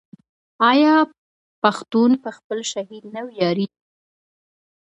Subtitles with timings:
[0.71, 0.95] آیا
[1.63, 3.67] پښتون په خپل شهید نه ویاړي؟